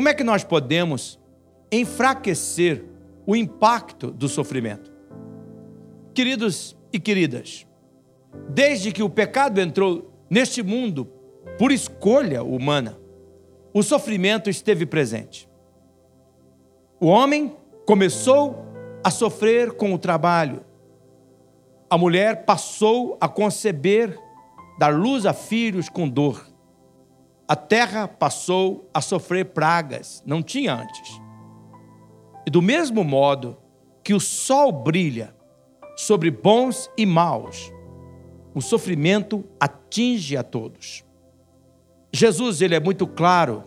[0.00, 1.20] Como é que nós podemos
[1.70, 2.86] enfraquecer
[3.26, 4.90] o impacto do sofrimento?
[6.14, 7.66] Queridos e queridas,
[8.48, 11.04] desde que o pecado entrou neste mundo
[11.58, 12.98] por escolha humana,
[13.74, 15.46] o sofrimento esteve presente.
[16.98, 18.64] O homem começou
[19.04, 20.64] a sofrer com o trabalho.
[21.90, 24.18] A mulher passou a conceber,
[24.78, 26.49] dar luz a filhos com dor.
[27.50, 31.20] A terra passou a sofrer pragas, não tinha antes.
[32.46, 33.58] E do mesmo modo
[34.04, 35.34] que o sol brilha
[35.96, 37.72] sobre bons e maus,
[38.54, 41.04] o sofrimento atinge a todos.
[42.12, 43.64] Jesus, ele é muito claro,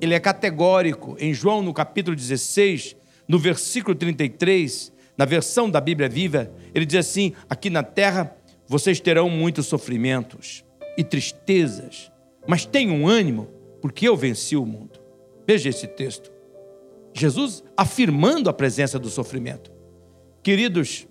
[0.00, 2.94] ele é categórico em João no capítulo 16,
[3.26, 8.32] no versículo 33, na versão da Bíblia Viva, ele diz assim: Aqui na terra
[8.68, 10.64] vocês terão muitos sofrimentos
[10.96, 12.13] e tristezas,
[12.46, 13.48] mas tenham ânimo,
[13.80, 15.00] porque eu venci o mundo.
[15.46, 16.32] Veja esse texto.
[17.12, 19.70] Jesus afirmando a presença do sofrimento.
[20.42, 21.06] Queridos,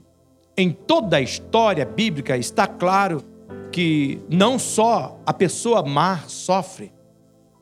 [0.58, 3.24] em toda a história bíblica está claro
[3.72, 6.94] que não só a pessoa má sofre,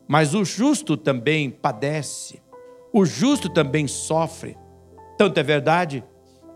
[0.08, 2.42] mas o justo também padece,
[2.92, 4.58] o justo também sofre.
[5.18, 6.04] Tanto é verdade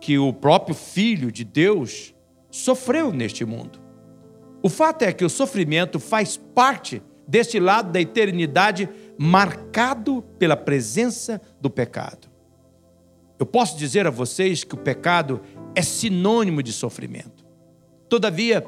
[0.02, 2.14] que o próprio Filho de Deus
[2.52, 3.85] sofreu neste mundo.
[4.66, 11.40] O fato é que o sofrimento faz parte deste lado da eternidade marcado pela presença
[11.62, 12.28] do pecado.
[13.38, 15.40] Eu posso dizer a vocês que o pecado
[15.76, 17.46] é sinônimo de sofrimento.
[18.10, 18.66] Todavia,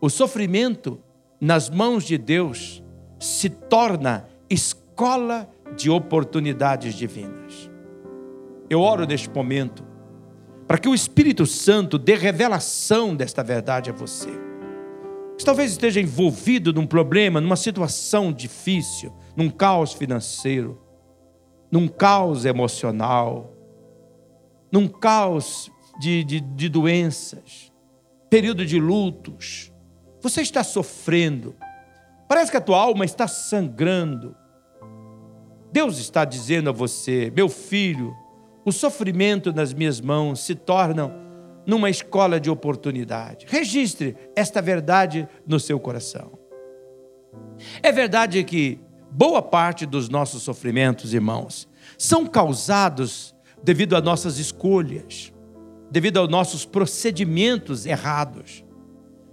[0.00, 1.00] o sofrimento
[1.40, 2.80] nas mãos de Deus
[3.18, 7.68] se torna escola de oportunidades divinas.
[8.70, 9.84] Eu oro neste momento
[10.68, 14.53] para que o Espírito Santo dê revelação desta verdade a você.
[15.38, 20.80] Que talvez esteja envolvido num problema, numa situação difícil, num caos financeiro,
[21.70, 23.52] num caos emocional,
[24.70, 27.72] num caos de, de, de doenças,
[28.30, 29.72] período de lutos.
[30.20, 31.54] Você está sofrendo.
[32.28, 34.34] Parece que a tua alma está sangrando.
[35.72, 38.14] Deus está dizendo a você, meu filho,
[38.64, 41.23] o sofrimento nas minhas mãos se torna
[41.66, 43.46] numa escola de oportunidade.
[43.48, 46.38] Registre esta verdade no seu coração.
[47.82, 48.80] É verdade que
[49.10, 55.32] boa parte dos nossos sofrimentos, irmãos, são causados devido a nossas escolhas,
[55.90, 58.64] devido aos nossos procedimentos errados.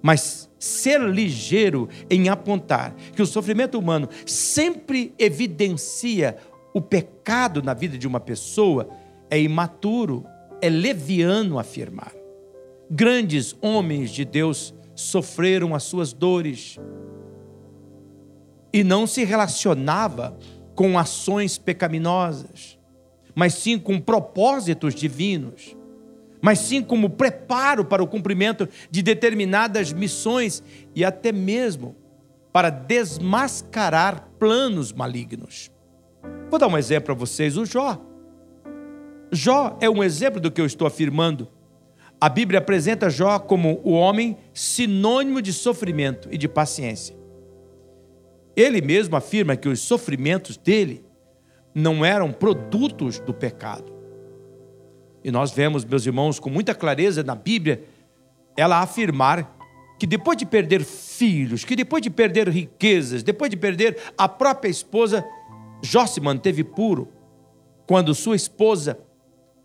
[0.02, 6.38] Mas ser ligeiro em apontar que o sofrimento humano sempre evidencia
[6.74, 8.90] o pecado na vida de uma pessoa
[9.30, 10.26] é imaturo,
[10.62, 12.21] é leviano afirmar.
[12.94, 16.78] Grandes homens de Deus sofreram as suas dores,
[18.74, 20.38] e não se relacionava
[20.76, 22.80] com ações pecaminosas,
[23.36, 25.76] mas sim com propósitos divinos,
[26.42, 30.64] mas sim como preparo para o cumprimento de determinadas missões
[30.96, 31.96] e até mesmo
[32.52, 35.70] para desmascarar planos malignos.
[36.50, 38.02] Vou dar um exemplo para vocês: o Jó.
[39.32, 41.48] Jó é um exemplo do que eu estou afirmando.
[42.22, 47.16] A Bíblia apresenta Jó como o homem sinônimo de sofrimento e de paciência.
[48.56, 51.04] Ele mesmo afirma que os sofrimentos dele
[51.74, 53.92] não eram produtos do pecado.
[55.24, 57.84] E nós vemos, meus irmãos, com muita clareza na Bíblia,
[58.56, 59.58] ela afirmar
[59.98, 64.70] que depois de perder filhos, que depois de perder riquezas, depois de perder a própria
[64.70, 65.26] esposa,
[65.82, 67.08] Jó se manteve puro.
[67.88, 69.00] Quando sua esposa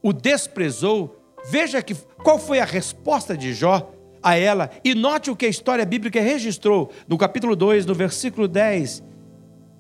[0.03, 3.93] o desprezou, veja que qual foi a resposta de Jó
[4.23, 4.71] a ela.
[4.85, 9.03] E note o que a história bíblica registrou no capítulo 2, no versículo 10.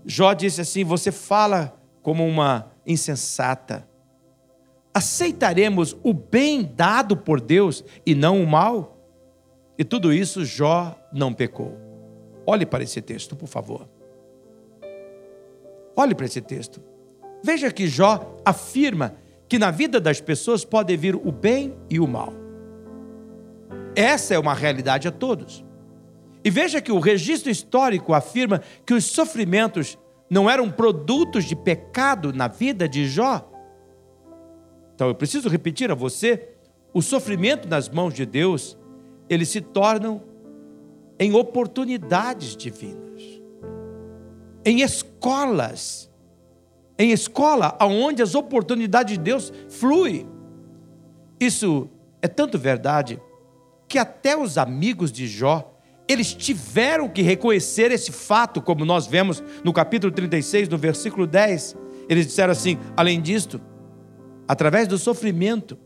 [0.04, 3.88] Jó disse assim: Você fala como uma insensata.
[4.94, 8.96] Aceitaremos o bem dado por Deus e não o mal?
[9.76, 11.76] E tudo isso Jó não pecou.
[12.46, 13.88] Olhe para esse texto, por favor.
[15.96, 16.80] Olhe para esse texto.
[17.42, 19.16] Veja que Jó afirma
[19.48, 22.32] que na vida das pessoas pode vir o bem e o mal.
[23.94, 25.64] Essa é uma realidade a todos.
[26.44, 29.98] E veja que o registro histórico afirma que os sofrimentos
[30.28, 33.50] não eram produtos de pecado na vida de Jó.
[34.94, 36.50] Então eu preciso repetir a você:
[36.92, 38.78] o sofrimento nas mãos de Deus,
[39.28, 40.22] eles se tornam
[41.18, 43.22] em oportunidades divinas,
[44.64, 46.10] em escolas,
[46.98, 50.26] em escola aonde as oportunidades de Deus fluem.
[51.38, 51.90] Isso
[52.22, 53.20] é tanto verdade
[53.88, 55.78] que até os amigos de Jó,
[56.08, 61.76] eles tiveram que reconhecer esse fato, como nós vemos no capítulo 36, no versículo 10.
[62.08, 63.60] Eles disseram assim: além disto,
[64.48, 65.78] através do sofrimento,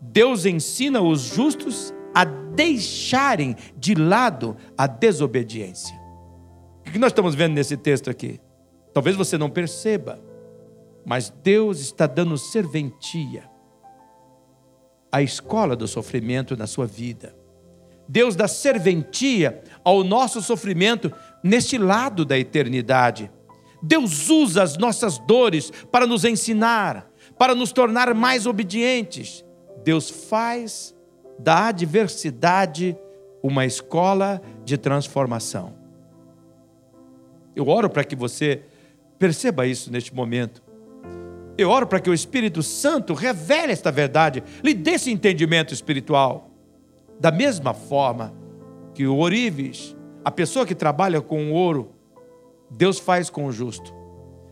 [0.00, 5.94] Deus ensina os justos a deixarem de lado a desobediência.
[6.86, 8.40] O que nós estamos vendo nesse texto aqui?
[8.94, 10.18] Talvez você não perceba,
[11.06, 13.48] mas Deus está dando serventia
[15.10, 17.32] à escola do sofrimento na sua vida.
[18.08, 21.12] Deus dá serventia ao nosso sofrimento
[21.44, 23.30] neste lado da eternidade.
[23.80, 27.08] Deus usa as nossas dores para nos ensinar,
[27.38, 29.44] para nos tornar mais obedientes.
[29.84, 30.92] Deus faz
[31.38, 32.96] da adversidade
[33.42, 35.72] uma escola de transformação.
[37.54, 38.62] Eu oro para que você
[39.20, 40.65] perceba isso neste momento.
[41.58, 46.50] Eu oro para que o Espírito Santo revele esta verdade, lhe dê esse entendimento espiritual.
[47.18, 48.34] Da mesma forma
[48.94, 51.92] que o orives, a pessoa que trabalha com o ouro,
[52.70, 53.94] Deus faz com o justo.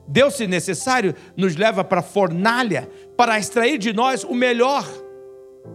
[0.06, 4.86] Deus, se necessário, nos leva para a fornalha para extrair de nós o melhor.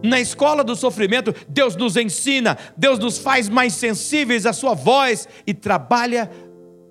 [0.02, 5.28] Na escola do sofrimento, Deus nos ensina, Deus nos faz mais sensíveis à Sua voz
[5.46, 6.30] e trabalha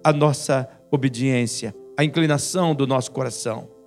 [0.03, 3.78] a nossa obediência, a inclinação do nosso coração.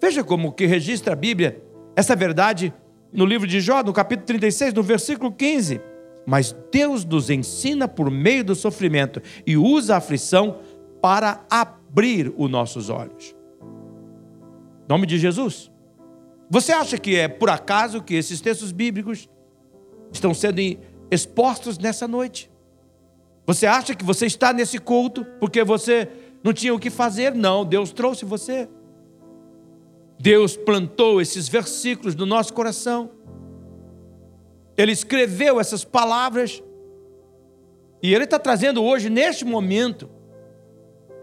[0.00, 1.62] Veja como que registra a Bíblia
[1.94, 2.72] essa verdade
[3.12, 5.80] no livro de Jó, no capítulo 36, no versículo 15.
[6.26, 10.58] Mas Deus nos ensina por meio do sofrimento e usa a aflição
[11.00, 13.34] para abrir os nossos olhos.
[14.84, 15.70] Em nome de Jesus.
[16.50, 19.28] Você acha que é por acaso que esses textos bíblicos
[20.12, 20.60] estão sendo
[21.10, 22.50] expostos nessa noite?
[23.46, 26.08] Você acha que você está nesse culto porque você
[26.42, 27.34] não tinha o que fazer?
[27.34, 28.68] Não, Deus trouxe você.
[30.18, 33.10] Deus plantou esses versículos no nosso coração.
[34.76, 36.62] Ele escreveu essas palavras.
[38.02, 40.08] E Ele está trazendo hoje, neste momento.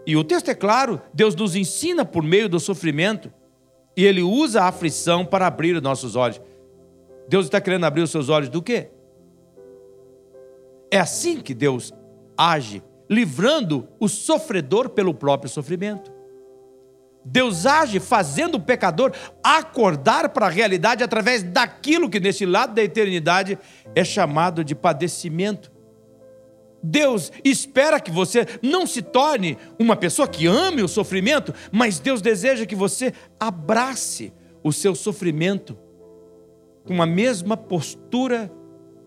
[0.06, 3.32] E o texto é claro: Deus nos ensina por meio do sofrimento.
[3.96, 6.40] E Ele usa a aflição para abrir os nossos olhos.
[7.28, 8.90] Deus está querendo abrir os seus olhos do quê?
[10.90, 11.92] É assim que Deus
[12.36, 16.12] age, livrando o sofredor pelo próprio sofrimento.
[17.24, 19.12] Deus age fazendo o pecador
[19.42, 23.58] acordar para a realidade através daquilo que nesse lado da eternidade
[23.94, 25.72] é chamado de padecimento.
[26.82, 32.20] Deus espera que você não se torne uma pessoa que ame o sofrimento, mas Deus
[32.20, 34.30] deseja que você abrace
[34.62, 35.78] o seu sofrimento
[36.84, 38.52] com a mesma postura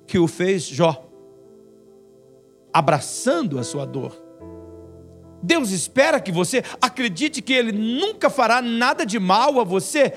[0.08, 1.08] que o fez Jó,
[2.74, 4.27] abraçando a sua dor.
[5.42, 10.14] Deus espera que você acredite que Ele nunca fará nada de mal a você.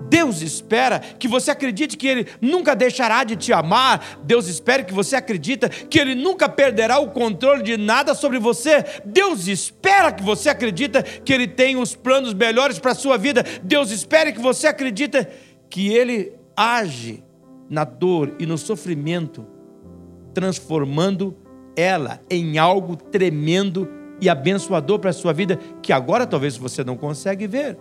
[0.00, 4.20] Deus espera que você acredite que Ele nunca deixará de te amar.
[4.22, 8.84] Deus espera que você acredite que Ele nunca perderá o controle de nada sobre você.
[9.04, 13.44] Deus espera que você acredite que Ele tem os planos melhores para a sua vida.
[13.62, 15.26] Deus espera que você acredite
[15.68, 17.24] que Ele age
[17.68, 19.46] na dor e no sofrimento,
[20.32, 21.36] transformando
[21.76, 26.96] ela em algo tremendo e abençoador para a sua vida que agora talvez você não
[26.96, 27.78] consegue ver.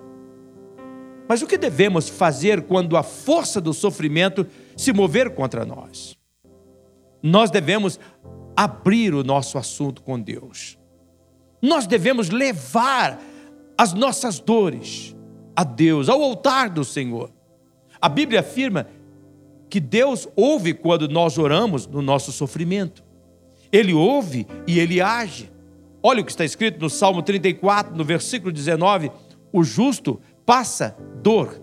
[1.27, 6.17] Mas o que devemos fazer quando a força do sofrimento se mover contra nós?
[7.21, 7.99] Nós devemos
[8.56, 10.77] abrir o nosso assunto com Deus.
[11.61, 13.19] Nós devemos levar
[13.77, 15.15] as nossas dores
[15.56, 17.31] a Deus, ao altar do Senhor.
[17.99, 18.87] A Bíblia afirma
[19.69, 23.03] que Deus ouve quando nós oramos no nosso sofrimento.
[23.71, 25.51] Ele ouve e ele age.
[26.09, 29.11] Olha o que está escrito no Salmo 34, no versículo 19:
[29.52, 31.61] o justo passa dor,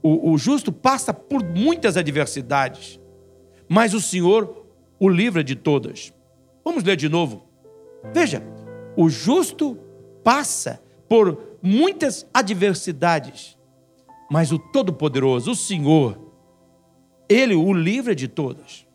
[0.00, 3.00] o, o justo passa por muitas adversidades,
[3.68, 4.64] mas o Senhor
[5.00, 6.14] o livra de todas.
[6.64, 7.42] Vamos ler de novo.
[8.12, 8.40] Veja,
[8.96, 9.80] o justo
[10.22, 13.58] passa por muitas adversidades,
[14.30, 16.20] mas o Todo-Poderoso, o Senhor,
[17.28, 18.86] ele o livra de todas.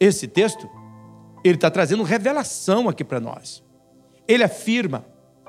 [0.00, 0.68] Esse texto
[1.46, 3.62] ele está trazendo revelação aqui para nós.
[4.26, 5.04] Ele afirma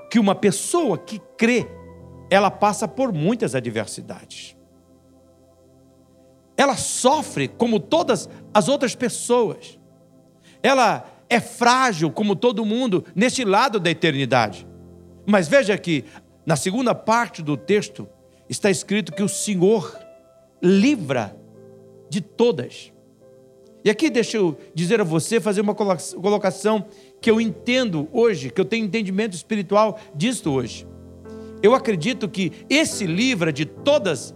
[0.10, 1.68] que uma pessoa que crê,
[2.30, 4.56] ela passa por muitas adversidades.
[6.56, 9.80] Ela sofre como todas as outras pessoas.
[10.63, 14.68] Ela é frágil como todo mundo neste lado da eternidade.
[15.25, 16.06] Mas veja que
[16.46, 18.08] na segunda parte do texto
[18.50, 19.98] está escrito que o Senhor
[20.62, 21.38] livra
[22.10, 22.92] de todas.
[23.84, 26.86] E aqui deixa eu dizer a você, fazer uma colocação
[27.22, 30.88] que eu entendo hoje, que eu tenho entendimento espiritual disto hoje.
[31.62, 34.36] Eu acredito que esse livra de todas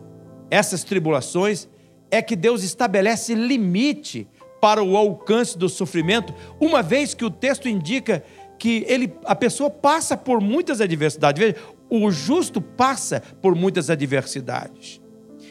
[0.50, 1.67] essas tribulações
[2.10, 4.27] é que Deus estabelece limite
[4.60, 8.24] para o alcance do sofrimento, uma vez que o texto indica
[8.60, 11.41] que ele, a pessoa passa por muitas adversidades.
[11.43, 11.55] Veja,
[11.89, 15.01] o justo passa por muitas adversidades.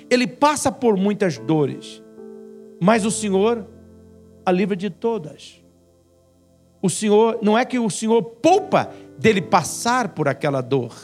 [0.09, 2.03] Ele passa por muitas dores.
[2.81, 3.67] Mas o Senhor
[4.45, 5.63] a livra de todas.
[6.83, 10.95] O Senhor, não é que o Senhor poupa dele passar por aquela dor,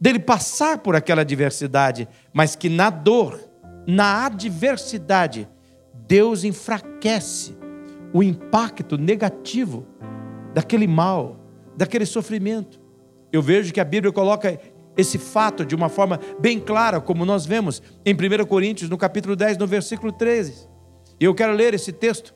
[0.00, 3.40] dele passar por aquela adversidade, mas que na dor,
[3.86, 5.48] na adversidade,
[6.06, 7.56] Deus enfraquece
[8.12, 9.86] o impacto negativo
[10.52, 11.40] daquele mal,
[11.76, 12.80] daquele sofrimento.
[13.32, 14.60] Eu vejo que a Bíblia coloca
[14.96, 19.34] esse fato de uma forma bem clara, como nós vemos em 1 Coríntios, no capítulo
[19.34, 20.68] 10, no versículo 13.
[21.18, 22.34] E eu quero ler esse texto,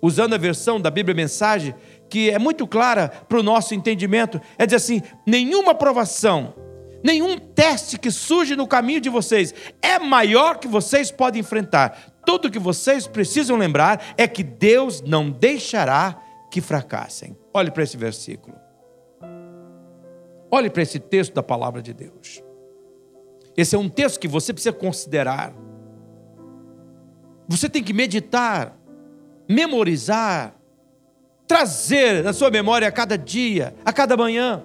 [0.00, 1.74] usando a versão da Bíblia Mensagem,
[2.08, 4.40] que é muito clara para o nosso entendimento.
[4.56, 6.54] É dizer assim: nenhuma provação,
[7.02, 12.14] nenhum teste que surge no caminho de vocês é maior que vocês podem enfrentar.
[12.24, 17.36] Tudo que vocês precisam lembrar é que Deus não deixará que fracassem.
[17.52, 18.56] Olhe para esse versículo.
[20.50, 22.42] Olhe para esse texto da palavra de Deus.
[23.56, 25.52] Esse é um texto que você precisa considerar.
[27.48, 28.77] Você tem que meditar,
[29.48, 30.54] memorizar,
[31.46, 34.62] trazer na sua memória a cada dia, a cada manhã.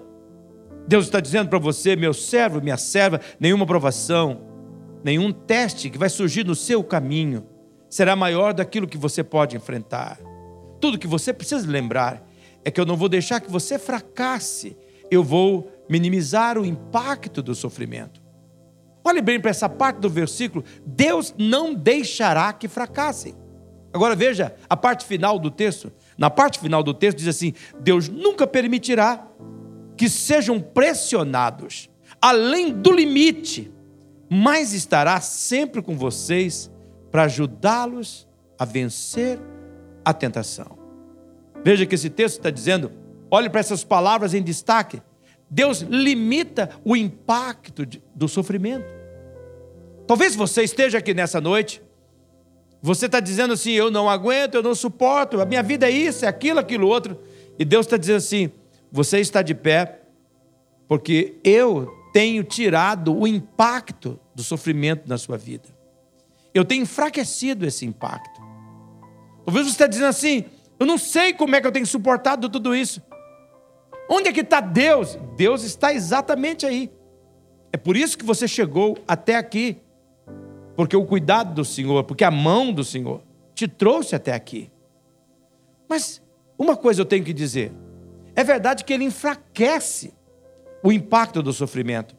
[0.88, 4.42] Deus está dizendo para você, meu servo, minha serva, nenhuma provação,
[5.04, 7.48] nenhum teste que vai surgir no seu caminho
[7.90, 10.20] será maior daquilo que você pode enfrentar.
[10.82, 12.28] Tudo que você precisa lembrar
[12.66, 14.76] é que eu não vou deixar que você fracasse,
[15.10, 18.22] eu vou minimizar o impacto do sofrimento.
[19.06, 23.36] Olhe bem para essa parte do versículo: Deus não deixará que fracassem.
[23.94, 25.92] Agora veja a parte final do texto.
[26.18, 29.28] Na parte final do texto diz assim: Deus nunca permitirá
[29.96, 33.72] que sejam pressionados além do limite,
[34.30, 36.72] mas estará sempre com vocês
[37.12, 39.40] para ajudá-los a vencer
[40.04, 40.78] a tentação.
[41.64, 42.92] Veja que esse texto está dizendo,
[43.30, 45.02] olhe para essas palavras em destaque.
[45.50, 47.86] Deus limita o impacto
[48.16, 48.92] do sofrimento.
[50.08, 51.82] Talvez você esteja aqui nessa noite
[52.86, 56.26] você está dizendo assim: eu não aguento, eu não suporto, a minha vida é isso,
[56.26, 57.18] é aquilo, aquilo outro.
[57.58, 58.52] E Deus está dizendo assim:
[58.92, 60.02] você está de pé,
[60.86, 65.70] porque eu tenho tirado o impacto do sofrimento na sua vida.
[66.54, 68.42] Eu tenho enfraquecido esse impacto.
[69.46, 70.44] Talvez você está dizendo assim:
[70.78, 73.02] eu não sei como é que eu tenho suportado tudo isso.
[74.10, 75.18] Onde é que está Deus?
[75.38, 76.92] Deus está exatamente aí.
[77.72, 79.78] É por isso que você chegou até aqui
[80.76, 83.22] porque o cuidado do Senhor, porque a mão do Senhor
[83.54, 84.72] te trouxe até aqui.
[85.88, 86.22] Mas
[86.58, 87.72] uma coisa eu tenho que dizer:
[88.36, 90.14] é verdade que ele enfraquece
[90.84, 92.16] o impacto do sofrimento,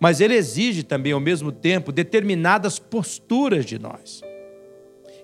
[0.00, 4.20] mas ele exige também, ao mesmo tempo, determinadas posturas de nós.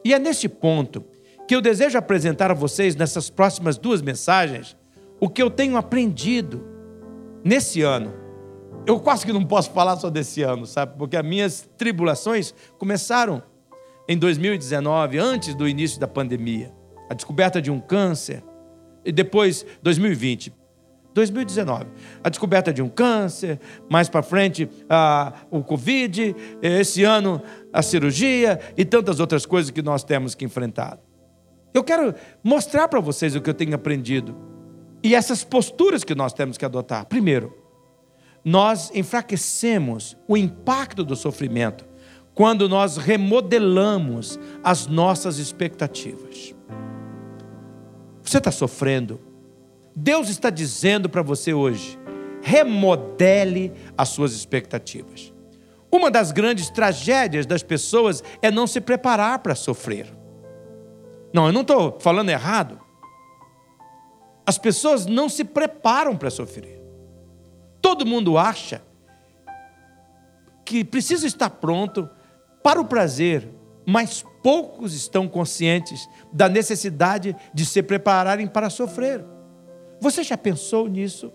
[0.04, 1.04] E é nesse ponto
[1.46, 4.76] que eu desejo apresentar a vocês, nessas próximas duas mensagens,
[5.20, 6.64] o que eu tenho aprendido
[7.44, 8.23] nesse ano
[8.86, 10.96] eu quase que não posso falar só desse ano, sabe?
[10.98, 13.42] Porque as minhas tribulações começaram
[14.08, 16.72] em 2019, antes do início da pandemia.
[17.08, 18.42] A descoberta de um câncer.
[19.04, 20.52] E depois, 2020.
[21.14, 21.86] 2019,
[22.24, 27.40] a descoberta de um câncer, mais para frente a, o Covid, esse ano
[27.72, 30.98] a cirurgia e tantas outras coisas que nós temos que enfrentar.
[31.72, 34.36] Eu quero mostrar para vocês o que eu tenho aprendido
[35.04, 37.06] e essas posturas que nós temos que adotar.
[37.06, 37.63] Primeiro,
[38.44, 41.86] nós enfraquecemos o impacto do sofrimento
[42.34, 46.54] quando nós remodelamos as nossas expectativas.
[48.22, 49.20] Você está sofrendo?
[49.94, 51.98] Deus está dizendo para você hoje:
[52.42, 55.32] remodele as suas expectativas.
[55.90, 60.12] Uma das grandes tragédias das pessoas é não se preparar para sofrer.
[61.32, 62.80] Não, eu não estou falando errado.
[64.44, 66.83] As pessoas não se preparam para sofrer.
[67.84, 68.80] Todo mundo acha
[70.64, 72.08] que precisa estar pronto
[72.62, 73.46] para o prazer,
[73.84, 79.22] mas poucos estão conscientes da necessidade de se prepararem para sofrer.
[80.00, 81.30] Você já pensou nisso?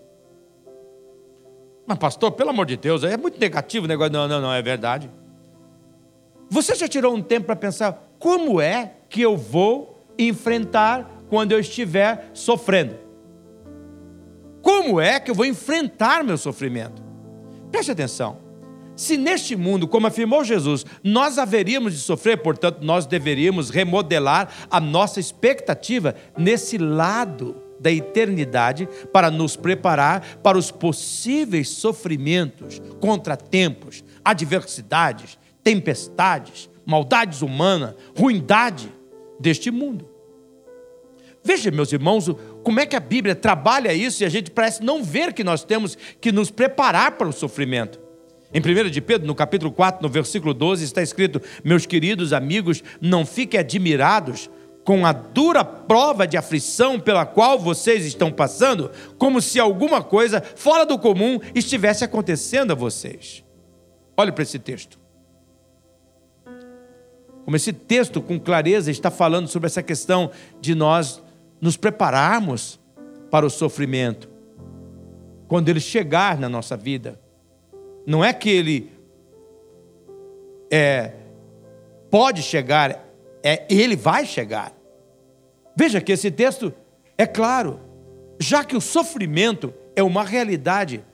[1.86, 4.12] Mas, pastor, pelo amor de Deus, é muito negativo o negócio.
[4.12, 5.08] Não, não, não, é verdade.
[6.50, 11.60] Você já tirou um tempo para pensar como é que eu vou enfrentar quando eu
[11.60, 13.09] estiver sofrendo?
[14.62, 17.02] Como é que eu vou enfrentar meu sofrimento?
[17.70, 18.38] Preste atenção.
[18.96, 24.78] Se neste mundo, como afirmou Jesus, nós haveríamos de sofrer, portanto, nós deveríamos remodelar a
[24.78, 35.38] nossa expectativa nesse lado da eternidade para nos preparar para os possíveis sofrimentos, contratempos, adversidades,
[35.64, 38.92] tempestades, maldades humanas, ruindade
[39.40, 40.10] deste mundo.
[41.42, 42.28] Veja, meus irmãos,
[42.62, 45.64] como é que a Bíblia trabalha isso e a gente parece não ver que nós
[45.64, 48.00] temos que nos preparar para o sofrimento.
[48.52, 52.82] Em 1 de Pedro, no capítulo 4, no versículo 12, está escrito: Meus queridos amigos,
[53.00, 54.50] não fiquem admirados
[54.84, 60.42] com a dura prova de aflição pela qual vocês estão passando, como se alguma coisa
[60.56, 63.44] fora do comum estivesse acontecendo a vocês.
[64.16, 64.98] Olhe para esse texto.
[67.44, 71.22] Como esse texto, com clareza, está falando sobre essa questão de nós
[71.60, 72.80] nos prepararmos
[73.30, 74.28] para o sofrimento.
[75.46, 77.20] Quando ele chegar na nossa vida,
[78.06, 78.90] não é que ele
[80.70, 81.12] é,
[82.10, 83.04] pode chegar,
[83.42, 84.72] é ele vai chegar.
[85.76, 86.72] Veja que esse texto
[87.16, 87.80] é claro.
[88.38, 91.04] Já que o sofrimento é uma realidade,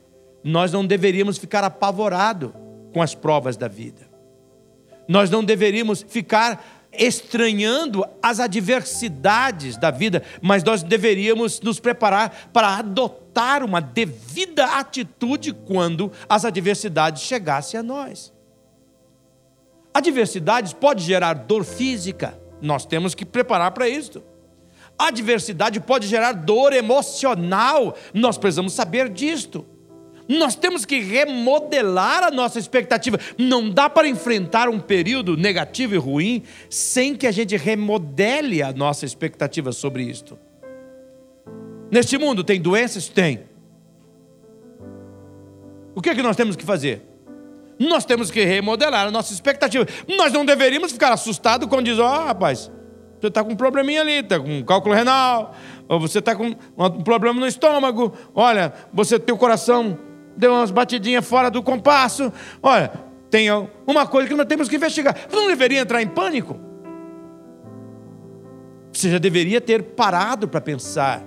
[0.43, 2.51] nós não deveríamos ficar apavorados
[2.93, 4.07] com as provas da vida.
[5.07, 12.77] Nós não deveríamos ficar estranhando as adversidades da vida, mas nós deveríamos nos preparar para
[12.77, 18.33] adotar uma devida atitude quando as adversidades chegassem a nós.
[19.93, 24.23] Adversidades pode gerar dor física, nós temos que preparar para isso.
[24.97, 29.65] Adversidade pode gerar dor emocional, nós precisamos saber disto.
[30.27, 33.19] Nós temos que remodelar a nossa expectativa.
[33.37, 38.73] Não dá para enfrentar um período negativo e ruim sem que a gente remodele a
[38.73, 40.37] nossa expectativa sobre isto.
[41.89, 43.07] Neste mundo tem doenças?
[43.07, 43.45] Tem.
[45.95, 47.01] O que é que nós temos que fazer?
[47.79, 49.85] Nós temos que remodelar a nossa expectativa.
[50.07, 52.71] Nós não deveríamos ficar assustados quando diz: Ó, oh, rapaz,
[53.19, 55.55] você está com um probleminha ali, está com um cálculo renal,
[55.87, 59.97] ou você está com um problema no estômago, olha, você tem o coração
[60.37, 62.31] deu umas batidinhas fora do compasso.
[62.61, 62.91] Olha,
[63.29, 63.49] tem
[63.85, 65.15] uma coisa que nós temos que investigar.
[65.27, 66.59] Você não deveria entrar em pânico?
[68.93, 71.23] Você já deveria ter parado para pensar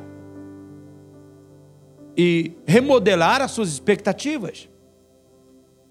[2.16, 4.68] e remodelar as suas expectativas.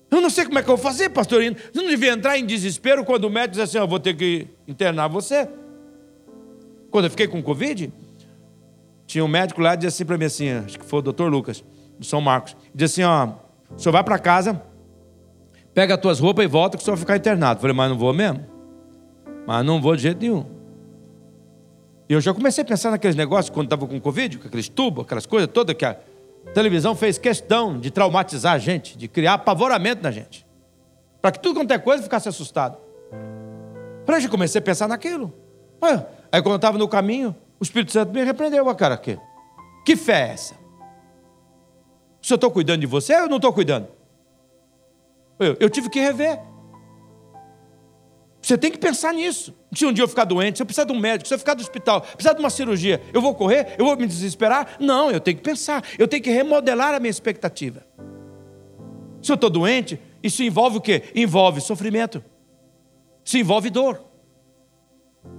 [0.09, 1.55] Eu não sei como é que eu vou fazer, pastorino.
[1.55, 4.47] Você não devia entrar em desespero quando o médico diz assim: Eu vou ter que
[4.67, 5.47] internar você.
[6.89, 7.93] Quando eu fiquei com Covid,
[9.05, 11.31] tinha um médico lá que dizia assim para mim assim, acho que foi o doutor
[11.31, 11.63] Lucas
[11.99, 12.55] do São Marcos.
[12.73, 13.33] Diz assim: ó,
[13.75, 14.61] o senhor vai para casa,
[15.73, 17.59] pega as tuas roupas e volta que o senhor vai ficar internado.
[17.59, 18.45] falei, mas não vou mesmo.
[19.45, 20.45] Mas não vou de jeito nenhum.
[22.07, 25.05] E eu já comecei a pensar naqueles negócios quando estava com Covid, com aqueles tubos,
[25.05, 25.95] aquelas coisas todas que a
[26.53, 30.45] televisão fez questão de traumatizar a gente, de criar apavoramento na gente.
[31.21, 32.77] Para que tudo quanto é coisa ficasse assustado.
[34.05, 35.31] Para eu comecei a pensar naquilo.
[36.31, 39.19] Aí quando eu estava no caminho, o Espírito Santo me repreendeu, cara, que,
[39.85, 40.58] que fé é essa?
[42.21, 43.87] Se eu estou cuidando de você eu não estou cuidando?
[45.39, 46.39] Eu, eu tive que rever.
[48.41, 49.53] Você tem que pensar nisso.
[49.73, 51.53] Se um dia eu ficar doente, se eu precisar de um médico, se eu ficar
[51.53, 53.75] do hospital, precisar de uma cirurgia, eu vou correr?
[53.77, 54.77] Eu vou me desesperar?
[54.79, 55.83] Não, eu tenho que pensar.
[55.97, 57.85] Eu tenho que remodelar a minha expectativa.
[59.21, 61.03] Se eu estou doente, isso envolve o quê?
[61.13, 62.23] Envolve sofrimento.
[63.23, 64.05] Isso envolve dor.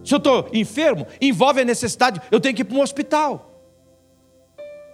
[0.05, 3.49] Se eu estou enfermo, envolve a necessidade, eu tenho que ir para um hospital.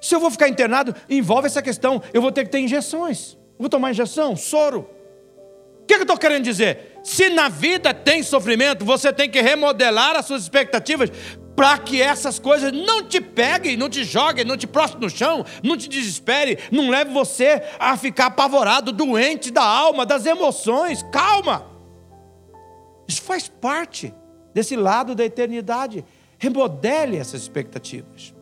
[0.06, 2.00] Se eu vou ficar internado, envolve essa questão.
[2.14, 3.36] Eu vou ter que ter injeções.
[3.58, 4.88] Vou tomar injeção, soro.
[5.82, 7.00] O que, é que eu estou querendo dizer?
[7.02, 11.10] Se na vida tem sofrimento, você tem que remodelar as suas expectativas
[11.56, 15.44] para que essas coisas não te peguem, não te joguem, não te prostem no chão,
[15.60, 21.02] não te desespere, não leve você a ficar apavorado, doente da alma, das emoções.
[21.10, 21.66] Calma!
[23.08, 24.14] Isso faz parte
[24.54, 26.04] desse lado da eternidade.
[26.38, 28.35] Remodele essas expectativas.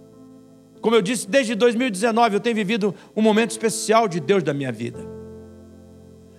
[0.85, 4.70] Como eu disse, desde 2019 eu tenho vivido um momento especial de Deus da minha
[4.70, 5.01] vida.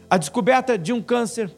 [0.08, 1.50] A descoberta de um câncer,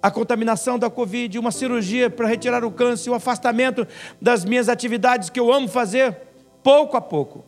[0.00, 3.86] a contaminação da Covid, uma cirurgia para retirar o câncer, o afastamento
[4.18, 6.16] das minhas atividades que eu amo fazer,
[6.62, 7.44] pouco a pouco.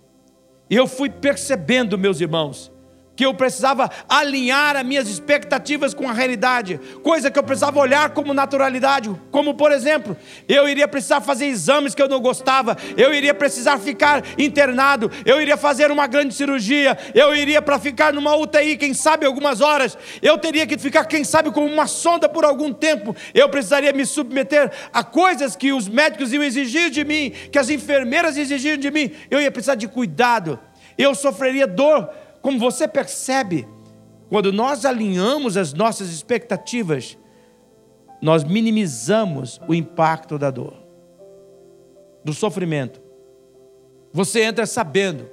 [0.69, 2.71] E eu fui percebendo, meus irmãos,
[3.17, 8.11] que eu precisava alinhar as minhas expectativas com a realidade, coisa que eu precisava olhar
[8.11, 10.17] como naturalidade, como por exemplo,
[10.49, 15.41] eu iria precisar fazer exames que eu não gostava, eu iria precisar ficar internado, eu
[15.41, 19.97] iria fazer uma grande cirurgia, eu iria para ficar numa UTI, quem sabe algumas horas,
[20.21, 24.05] eu teria que ficar, quem sabe, com uma sonda por algum tempo, eu precisaria me
[24.05, 28.91] submeter a coisas que os médicos iam exigir de mim, que as enfermeiras exigiam de
[28.91, 30.59] mim, eu ia precisar de cuidado,
[30.97, 32.09] eu sofreria dor
[32.45, 33.67] como você percebe,
[34.29, 37.17] quando nós alinhamos as nossas expectativas,
[38.21, 40.75] nós minimizamos o impacto da dor,
[42.23, 43.01] do sofrimento.
[44.13, 45.27] Você entra sabendo,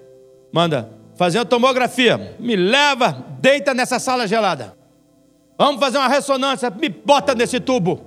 [0.54, 4.78] manda fazer uma tomografia, me leva, deita nessa sala gelada.
[5.58, 8.06] Vamos fazer uma ressonância, me bota nesse tubo.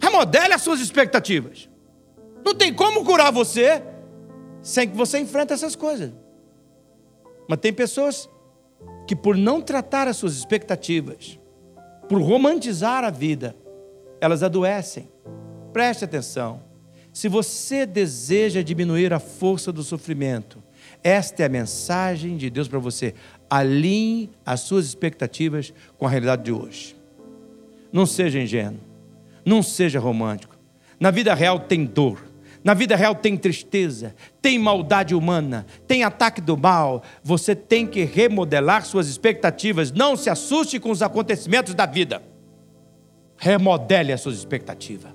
[0.00, 1.70] Remodele as suas expectativas.
[2.44, 3.91] Não tem como curar você
[4.62, 6.12] sem que você enfrente essas coisas.
[7.48, 8.28] Mas tem pessoas
[9.06, 11.38] que, por não tratar as suas expectativas,
[12.08, 13.56] por romantizar a vida,
[14.20, 15.08] elas adoecem.
[15.72, 16.62] Preste atenção.
[17.12, 20.62] Se você deseja diminuir a força do sofrimento,
[21.02, 23.14] esta é a mensagem de Deus para você.
[23.50, 26.96] Alinhe as suas expectativas com a realidade de hoje.
[27.92, 28.80] Não seja ingênuo.
[29.44, 30.56] Não seja romântico.
[30.98, 32.31] Na vida real tem dor.
[32.64, 37.02] Na vida real tem tristeza, tem maldade humana, tem ataque do mal.
[37.22, 39.90] Você tem que remodelar suas expectativas.
[39.90, 42.22] Não se assuste com os acontecimentos da vida.
[43.36, 45.12] Remodele as suas expectativas.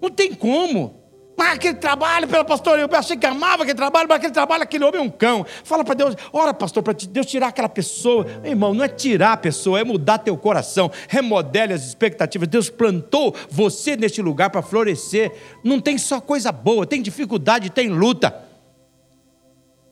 [0.00, 1.05] Não tem como.
[1.36, 4.84] Mas aquele trabalho, pelo pastor, eu achei que amava aquele trabalho, mas aquele trabalho, aquele
[4.84, 5.44] homem é um cão.
[5.64, 8.24] Fala para Deus, ora, pastor, para Deus tirar aquela pessoa.
[8.42, 10.90] Meu irmão, não é tirar a pessoa, é mudar teu coração.
[11.08, 12.48] Remodele as expectativas.
[12.48, 15.32] Deus plantou você neste lugar para florescer.
[15.62, 18.45] Não tem só coisa boa, tem dificuldade, tem luta.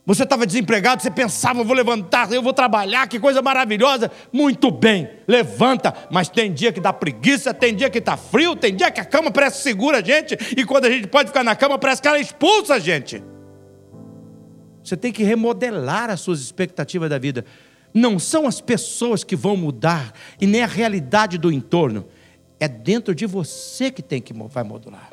[0.05, 4.11] Você estava desempregado, você pensava, eu vou levantar, eu vou trabalhar, que coisa maravilhosa.
[4.31, 8.75] Muito bem, levanta, mas tem dia que dá preguiça, tem dia que está frio, tem
[8.75, 11.55] dia que a cama parece segura a gente, e quando a gente pode ficar na
[11.55, 13.23] cama, parece que ela expulsa a gente.
[14.83, 17.43] Você tem que remodelar as suas expectativas da vida.
[17.91, 22.05] Não são as pessoas que vão mudar, e nem a realidade do entorno.
[22.59, 25.09] É dentro de você que tem que vai modular.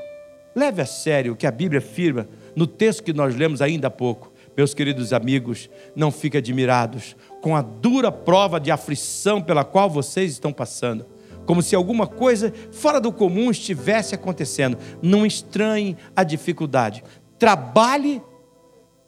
[0.54, 3.90] Leve a sério o que a Bíblia afirma no texto que nós lemos ainda há
[3.90, 4.31] pouco.
[4.56, 10.32] Meus queridos amigos, não fiquem admirados com a dura prova de aflição pela qual vocês
[10.32, 11.06] estão passando,
[11.46, 14.76] como se alguma coisa fora do comum estivesse acontecendo.
[15.00, 17.02] Não estranhe a dificuldade.
[17.38, 18.22] Trabalhe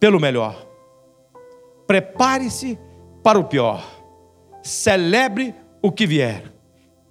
[0.01, 0.67] pelo melhor.
[1.87, 2.79] Prepare-se
[3.23, 3.85] para o pior.
[4.63, 6.45] Celebre o que vier,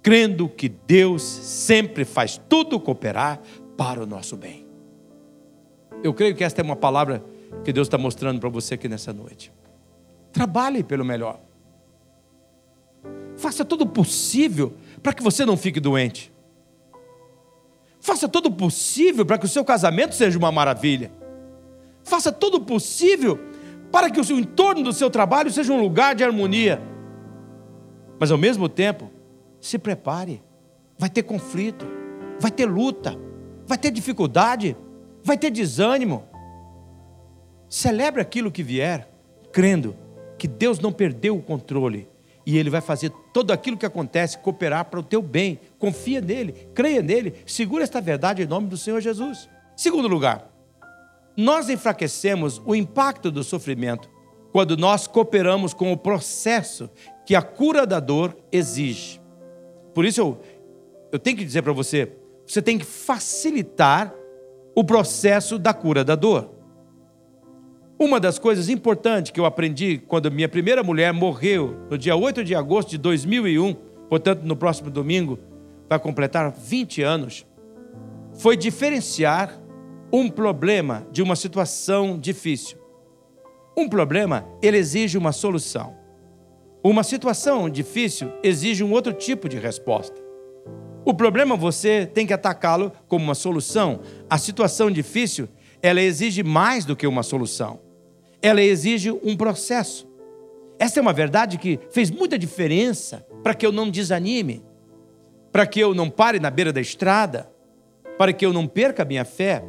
[0.02, 3.40] crendo que Deus sempre faz tudo cooperar
[3.76, 4.66] para o nosso bem.
[6.02, 7.24] Eu creio que esta é uma palavra
[7.62, 9.52] que Deus está mostrando para você aqui nessa noite.
[10.32, 11.40] Trabalhe pelo melhor.
[13.36, 16.32] Faça todo possível para que você não fique doente.
[18.00, 21.10] Faça todo possível para que o seu casamento seja uma maravilha.
[22.02, 23.38] Faça todo possível
[23.90, 26.82] para que o entorno do seu trabalho seja um lugar de harmonia.
[28.18, 29.10] Mas ao mesmo tempo,
[29.60, 30.42] se prepare.
[30.98, 31.86] Vai ter conflito,
[32.38, 33.18] vai ter luta,
[33.66, 34.76] vai ter dificuldade,
[35.22, 36.28] vai ter desânimo.
[37.74, 39.08] Celebre aquilo que vier,
[39.50, 39.96] crendo
[40.38, 42.08] que Deus não perdeu o controle
[42.46, 45.58] e Ele vai fazer tudo aquilo que acontece cooperar para o teu bem.
[45.76, 49.48] Confia nele, creia nele, segura esta verdade em nome do Senhor Jesus.
[49.76, 50.48] Segundo lugar,
[51.36, 54.08] nós enfraquecemos o impacto do sofrimento
[54.52, 56.88] quando nós cooperamos com o processo
[57.26, 59.20] que a cura da dor exige.
[59.92, 60.40] Por isso eu,
[61.10, 62.12] eu tenho que dizer para você,
[62.46, 64.14] você tem que facilitar
[64.76, 66.53] o processo da cura da dor.
[67.96, 72.42] Uma das coisas importantes que eu aprendi quando minha primeira mulher morreu no dia 8
[72.42, 73.72] de agosto de 2001,
[74.08, 75.38] portanto, no próximo domingo,
[75.88, 77.46] vai completar 20 anos,
[78.32, 79.60] foi diferenciar
[80.12, 82.78] um problema de uma situação difícil.
[83.78, 85.94] Um problema, ele exige uma solução.
[86.82, 90.20] Uma situação difícil exige um outro tipo de resposta.
[91.04, 94.00] O problema você tem que atacá-lo como uma solução.
[94.28, 95.48] A situação difícil,
[95.80, 97.83] ela exige mais do que uma solução
[98.44, 100.06] ela exige um processo.
[100.78, 104.62] Essa é uma verdade que fez muita diferença para que eu não desanime,
[105.50, 107.50] para que eu não pare na beira da estrada,
[108.18, 109.64] para que eu não perca a minha fé.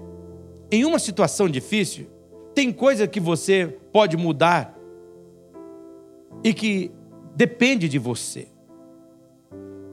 [0.70, 2.08] Em uma situação difícil,
[2.54, 4.78] tem coisa que você pode mudar
[6.44, 6.92] e que
[7.34, 8.50] depende de você.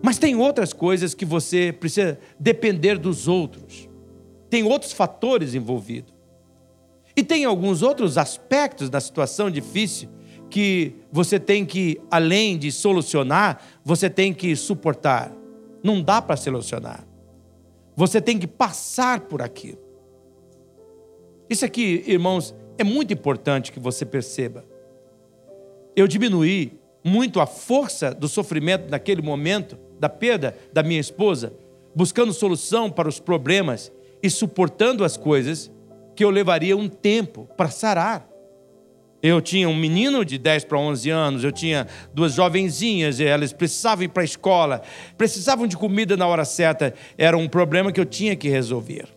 [0.02, 3.88] Mas tem outras coisas que você precisa depender dos outros.
[4.50, 6.11] Tem outros fatores envolvidos.
[7.16, 10.08] E tem alguns outros aspectos da situação difícil
[10.48, 15.32] que você tem que, além de solucionar, você tem que suportar.
[15.82, 17.06] Não dá para solucionar.
[17.96, 19.78] Você tem que passar por aquilo.
[21.48, 24.64] Isso aqui, irmãos, é muito importante que você perceba.
[25.94, 31.52] Eu diminuí muito a força do sofrimento naquele momento, da perda da minha esposa,
[31.94, 35.70] buscando solução para os problemas e suportando as coisas
[36.22, 38.28] que eu levaria um tempo para sarar.
[39.20, 44.04] Eu tinha um menino de 10 para 11 anos, eu tinha duas jovenzinhas, elas precisavam
[44.04, 44.82] ir para a escola,
[45.18, 49.08] precisavam de comida na hora certa, era um problema que eu tinha que resolver.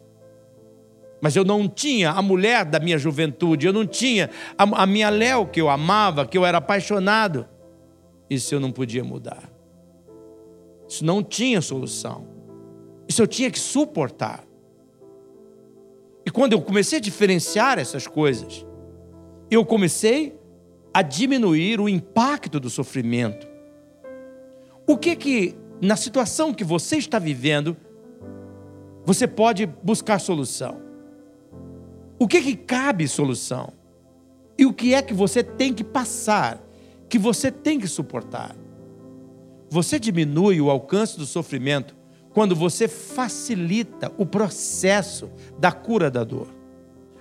[1.21, 5.09] Mas eu não tinha a mulher da minha juventude, eu não tinha a, a minha
[5.11, 7.47] Léo que eu amava, que eu era apaixonado.
[8.27, 9.43] Isso eu não podia mudar.
[10.89, 12.27] Isso não tinha solução.
[13.07, 14.44] Isso eu tinha que suportar.
[16.25, 18.65] E quando eu comecei a diferenciar essas coisas,
[19.51, 20.37] eu comecei
[20.93, 23.47] a diminuir o impacto do sofrimento.
[24.87, 27.77] O que que na situação que você está vivendo,
[29.03, 30.81] você pode buscar solução?
[32.17, 33.73] O que que cabe solução?
[34.57, 36.63] E o que é que você tem que passar,
[37.09, 38.55] que você tem que suportar?
[39.69, 41.95] Você diminui o alcance do sofrimento
[42.35, 46.49] quando você facilita o processo da cura da dor.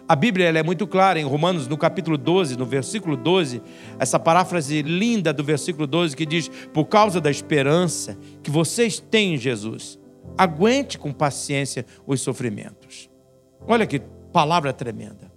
[0.08, 3.62] A Bíblia é muito clara em Romanos, no capítulo 12, no versículo 12,
[3.96, 9.34] essa paráfrase linda do versículo 12 que diz: Por causa da esperança que vocês têm
[9.34, 10.00] em Jesus,
[10.36, 13.08] aguente com paciência os sofrimentos.
[13.68, 15.32] Olha que palavra tremenda.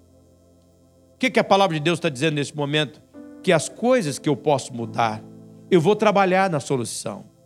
[1.13, 2.99] O que, que a palavra de Deus está dizendo nesse momento?
[3.43, 5.23] Que as coisas que eu posso mudar,
[5.69, 7.36] eu vou trabalhar na solução.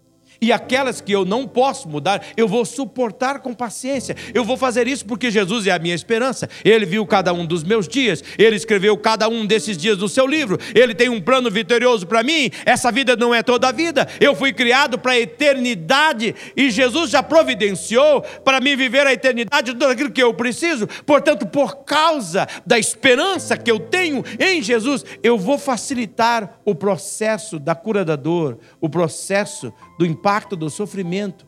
[0.44, 4.16] E aquelas que eu não posso mudar, eu vou suportar com paciência.
[4.34, 6.50] Eu vou fazer isso porque Jesus é a minha esperança.
[6.66, 10.26] Ele viu cada um dos meus dias, ele escreveu cada um desses dias no seu
[10.26, 10.58] livro.
[10.74, 12.50] Ele tem um plano vitorioso para mim.
[12.66, 14.08] Essa vida não é toda a vida.
[14.20, 19.74] Eu fui criado para a eternidade e Jesus já providenciou para mim viver a eternidade
[19.74, 20.88] tudo aquilo que eu preciso.
[21.06, 27.60] Portanto, por causa da esperança que eu tenho em Jesus, eu vou facilitar o processo
[27.60, 31.48] da cura da dor, o processo do impacto do sofrimento.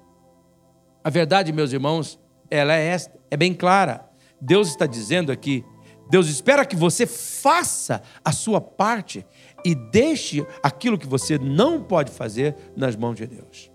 [1.03, 4.09] A verdade, meus irmãos, ela é esta, é bem clara.
[4.39, 5.65] Deus está dizendo aqui,
[6.09, 9.25] Deus espera que você faça a sua parte
[9.65, 13.71] e deixe aquilo que você não pode fazer nas mãos de Deus.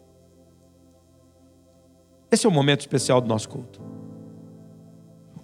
[2.31, 3.81] Esse é o momento especial do nosso culto.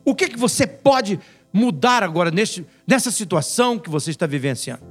[0.05, 1.19] O que, que você pode
[1.53, 4.85] mudar agora neste, nessa situação que você está vivenciando?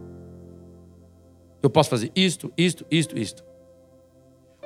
[1.61, 3.43] Eu posso fazer isto, isto, isto, isto.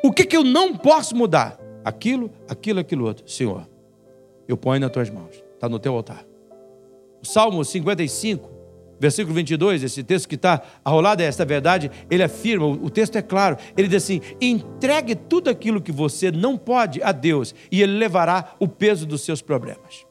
[0.08, 1.60] O que, que eu não posso mudar?
[1.84, 3.30] Aquilo, aquilo, aquilo outro.
[3.30, 3.68] Senhor,
[4.48, 5.44] eu ponho nas tuas mãos.
[5.54, 6.26] Está no teu altar.
[7.22, 8.50] O Salmo 55,
[8.98, 13.22] versículo 22, esse texto que está arrolado é esta verdade, ele afirma, o texto é
[13.22, 17.98] claro, ele diz assim: entregue tudo aquilo que você não pode a Deus e Ele
[17.98, 20.06] levará o peso dos seus problemas.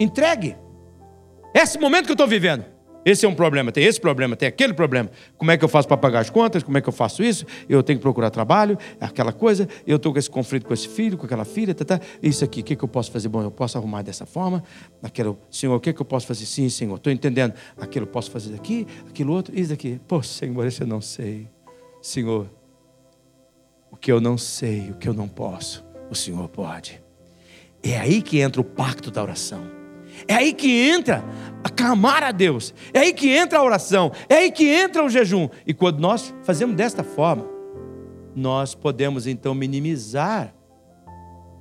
[0.00, 0.56] Entregue.
[1.54, 2.73] Esse momento que eu estou vivendo.
[3.04, 5.10] Esse é um problema, tem esse problema, tem aquele problema.
[5.36, 6.62] Como é que eu faço para pagar as contas?
[6.62, 7.44] Como é que eu faço isso?
[7.68, 9.68] Eu tenho que procurar trabalho, aquela coisa.
[9.86, 12.00] Eu estou com esse conflito com esse filho, com aquela filha, tá, tá.
[12.22, 13.28] isso aqui, o que, que eu posso fazer?
[13.28, 14.62] Bom, eu posso arrumar dessa forma.
[15.02, 16.46] Aquilo, Senhor, o que, que eu posso fazer?
[16.46, 17.52] Sim, Senhor, estou entendendo.
[17.76, 20.00] Aquilo eu posso fazer daqui, aquilo outro, isso daqui.
[20.08, 21.48] Pô, Senhor, isso eu não sei.
[22.00, 22.50] Senhor,
[23.90, 27.02] o que eu não sei, o que eu não posso, o Senhor pode.
[27.82, 29.83] É aí que entra o pacto da oração.
[30.28, 31.24] É aí que entra
[31.62, 32.74] a clamar a Deus.
[32.92, 34.12] É aí que entra a oração.
[34.28, 35.48] É aí que entra o jejum.
[35.66, 37.46] E quando nós fazemos desta forma,
[38.34, 40.54] nós podemos então minimizar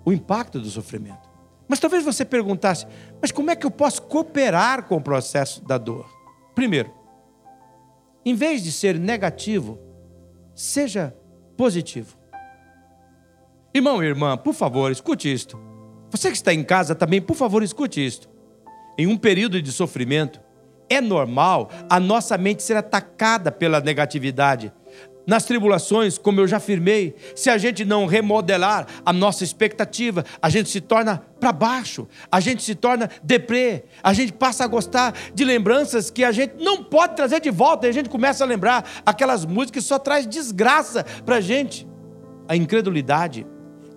[0.05, 1.29] o impacto do sofrimento.
[1.67, 2.85] Mas talvez você perguntasse:
[3.21, 6.09] mas como é que eu posso cooperar com o processo da dor?
[6.53, 6.91] Primeiro,
[8.25, 9.79] em vez de ser negativo,
[10.53, 11.15] seja
[11.57, 12.17] positivo.
[13.73, 15.59] Irmão e irmã, por favor, escute isto.
[16.11, 18.32] Você que está em casa também, por favor, escute isto
[18.97, 20.39] em um período de sofrimento,
[20.89, 24.71] é normal a nossa mente ser atacada pela negatividade.
[25.25, 30.49] Nas tribulações, como eu já afirmei, se a gente não remodelar a nossa expectativa, a
[30.49, 35.15] gente se torna para baixo, a gente se torna deprê, a gente passa a gostar
[35.33, 38.47] de lembranças que a gente não pode trazer de volta, e a gente começa a
[38.47, 41.87] lembrar aquelas músicas que só traz desgraça para a gente.
[42.45, 43.47] A incredulidade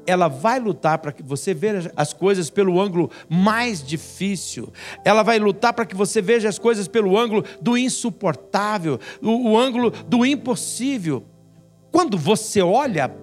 [0.06, 4.72] ela vai lutar para que você veja as coisas pelo ângulo mais difícil.
[5.04, 9.58] Ela vai lutar para que você veja as coisas pelo ângulo do insuportável, o, o
[9.58, 11.24] ângulo do impossível.
[11.90, 13.14] Quando você olha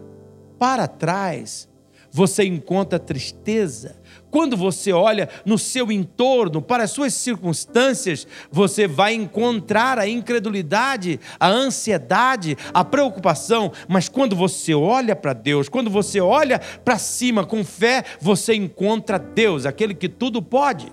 [0.60, 1.70] para trás,
[2.12, 3.96] você encontra tristeza,
[4.34, 11.20] quando você olha no seu entorno, para as suas circunstâncias, você vai encontrar a incredulidade,
[11.40, 17.46] a ansiedade, a preocupação, mas quando você olha para Deus, quando você olha para cima
[17.46, 20.92] com fé, você encontra Deus, aquele que tudo pode.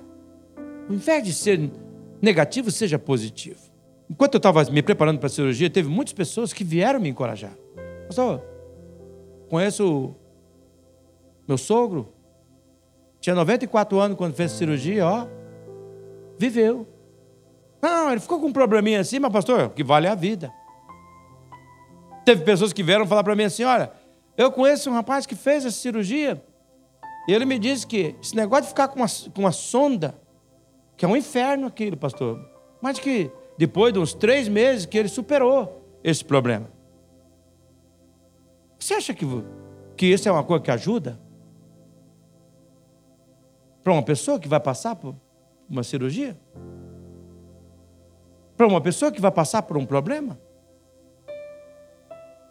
[0.86, 1.70] Ao invés de ser
[2.20, 3.72] negativo, seja positivo.
[4.10, 7.56] Enquanto eu estava me preparando para a cirurgia, teve muitas pessoas que vieram me encorajar.
[8.06, 8.42] Pastor,
[9.48, 10.14] conheço
[11.48, 12.19] meu sogro,
[13.20, 15.26] tinha 94 anos quando fez a cirurgia, ó.
[16.38, 16.86] Viveu.
[17.82, 20.52] Não, ele ficou com um probleminha assim, mas pastor, o que vale a vida.
[22.24, 23.92] Teve pessoas que vieram falar para mim assim: olha,
[24.36, 26.42] eu conheço um rapaz que fez essa cirurgia,
[27.28, 30.14] e ele me disse que esse negócio de ficar com uma, com uma sonda,
[30.96, 32.40] que é um inferno aquilo, pastor,
[32.80, 36.70] mas que depois de uns três meses que ele superou esse problema.
[38.78, 39.26] Você acha que,
[39.96, 41.20] que isso é uma coisa que ajuda?
[43.82, 45.14] Para uma pessoa que vai passar por
[45.68, 46.36] uma cirurgia?
[48.56, 50.38] Para uma pessoa que vai passar por um problema?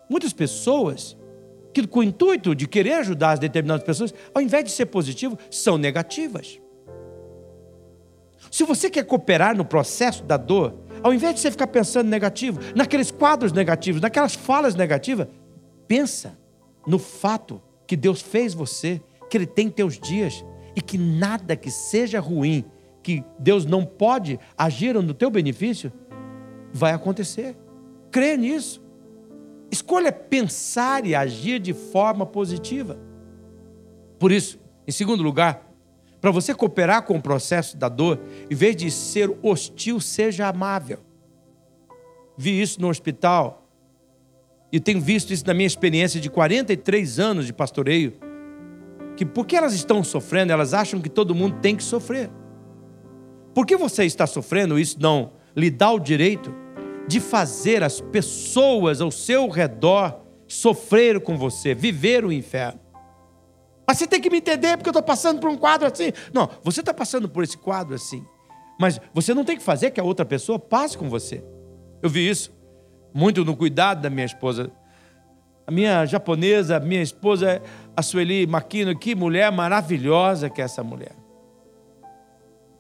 [0.10, 1.16] Muitas pessoas
[1.72, 5.38] que, com o intuito de querer ajudar as determinadas pessoas, ao invés de ser positivo,
[5.52, 6.60] são negativas.
[8.50, 12.60] Se você quer cooperar no processo da dor, ao invés de você ficar pensando negativo,
[12.76, 15.28] naqueles quadros negativos, naquelas falas negativas,
[15.88, 16.38] pensa
[16.88, 20.44] no fato que Deus fez você, que Ele tem teus dias
[20.76, 22.66] e que nada que seja ruim,
[23.02, 25.92] que Deus não pode agir no teu benefício,
[26.72, 27.58] vai acontecer.
[28.12, 28.82] Crê nisso.
[29.72, 33.00] Escolha pensar e agir de forma positiva.
[34.18, 35.70] Por isso, em segundo lugar,
[36.20, 41.00] para você cooperar com o processo da dor, em vez de ser hostil, seja amável.
[42.38, 43.68] Vi isso no hospital
[44.72, 48.29] e tenho visto isso na minha experiência de 43 anos de pastoreio.
[49.20, 52.32] Que porque elas estão sofrendo, elas acham que todo mundo tem que sofrer.
[53.54, 56.56] Porque você está sofrendo, isso não lhe dá o direito
[57.06, 62.80] de fazer as pessoas ao seu redor sofrer com você, viver o inferno.
[63.86, 66.14] Mas você tem que me entender porque eu estou passando por um quadro assim.
[66.34, 68.24] Não, você está passando por esse quadro assim.
[68.80, 71.44] Mas você não tem que fazer que a outra pessoa passe com você.
[72.02, 72.58] Eu vi isso
[73.14, 74.72] muito no cuidado da minha esposa.
[75.68, 77.62] A minha japonesa, a minha esposa,
[78.00, 81.16] a Sueli Maquino, que mulher maravilhosa que é essa mulher.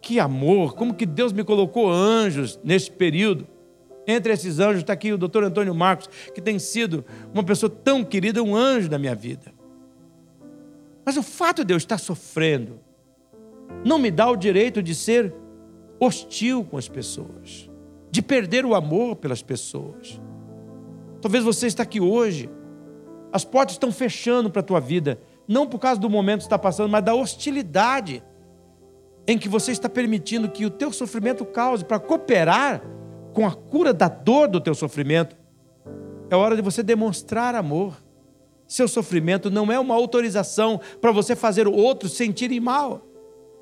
[0.01, 3.47] Que amor, como que Deus me colocou anjos nesse período
[4.07, 8.03] entre esses anjos está aqui o doutor Antônio Marcos, que tem sido uma pessoa tão
[8.03, 9.53] querida, um anjo da minha vida.
[11.05, 12.79] Mas o fato de eu estar sofrendo
[13.85, 15.33] não me dá o direito de ser
[15.99, 17.69] hostil com as pessoas,
[18.09, 20.19] de perder o amor pelas pessoas.
[21.21, 22.49] Talvez você está aqui hoje,
[23.31, 26.59] as portas estão fechando para a tua vida, não por causa do momento que está
[26.59, 28.23] passando, mas da hostilidade
[29.27, 32.81] em que você está permitindo que o teu sofrimento cause para cooperar
[33.33, 35.37] com a cura da dor do teu sofrimento,
[36.29, 37.95] é hora de você demonstrar amor.
[38.67, 43.05] Seu sofrimento não é uma autorização para você fazer o outro sentirem mal.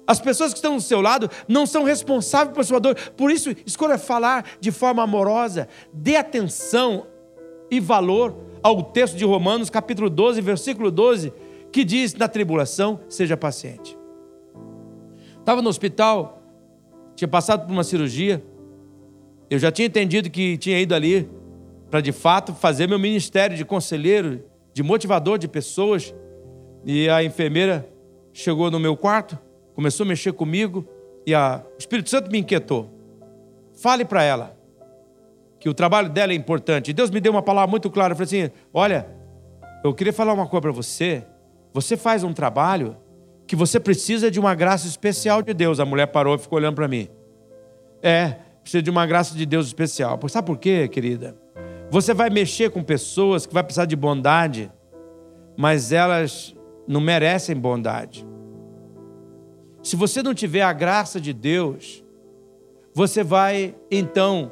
[0.05, 2.95] As pessoas que estão do seu lado não são responsáveis por sua dor.
[3.17, 5.67] Por isso, escolha falar de forma amorosa.
[5.93, 7.07] Dê atenção
[7.69, 8.35] e valor
[8.67, 11.31] ao texto de Romanos, capítulo 12, versículo 12,
[11.71, 13.97] que diz: Na tribulação, seja paciente.
[15.39, 16.43] Estava no hospital,
[17.15, 18.43] tinha passado por uma cirurgia.
[19.49, 21.29] Eu já tinha entendido que tinha ido ali
[21.89, 26.13] para de fato fazer meu ministério de conselheiro, de motivador de pessoas.
[26.85, 27.89] E a enfermeira
[28.33, 29.39] chegou no meu quarto,
[29.73, 30.85] começou a mexer comigo
[31.25, 31.63] e a...
[31.73, 32.91] o Espírito Santo me inquietou.
[33.73, 34.56] Fale para ela
[35.67, 36.93] que o trabalho dela é importante.
[36.93, 38.13] Deus me deu uma palavra muito clara.
[38.13, 39.05] Eu falei assim: olha,
[39.83, 41.25] eu queria falar uma coisa para você.
[41.73, 42.95] Você faz um trabalho
[43.45, 45.81] que você precisa de uma graça especial de Deus.
[45.81, 47.09] A mulher parou e ficou olhando para mim.
[48.01, 50.17] É, precisa de uma graça de Deus especial.
[50.29, 51.35] Sabe por quê, querida?
[51.89, 54.71] Você vai mexer com pessoas que vai precisar de bondade,
[55.57, 56.55] mas elas
[56.87, 58.25] não merecem bondade.
[59.83, 62.05] Se você não tiver a graça de Deus,
[62.93, 64.51] você vai então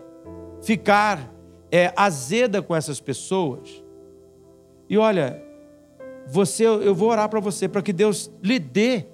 [0.66, 1.32] ficar
[1.72, 3.84] é, azeda com essas pessoas.
[4.90, 5.42] E olha,
[6.28, 9.06] você, eu vou orar para você para que Deus lhe dê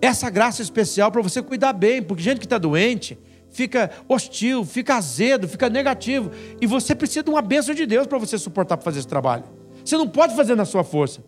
[0.00, 4.96] essa graça especial para você cuidar bem, porque gente que está doente fica hostil, fica
[4.96, 8.84] azedo, fica negativo, e você precisa de uma bênção de Deus para você suportar para
[8.84, 9.44] fazer esse trabalho.
[9.82, 11.24] Você não pode fazer na sua força.